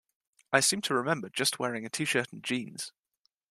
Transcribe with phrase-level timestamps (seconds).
[0.51, 2.91] I seem to remember just wearing a t-shirt and jeans.